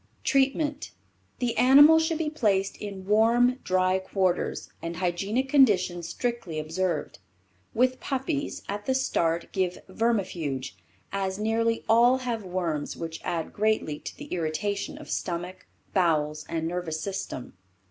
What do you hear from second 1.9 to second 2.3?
should